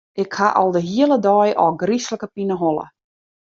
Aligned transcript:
Ik 0.21 0.33
ha 0.33 0.47
al 0.61 0.69
de 0.75 0.81
hiele 0.89 1.17
dei 1.27 1.49
ôfgryslike 1.65 2.27
pineholle. 2.33 2.85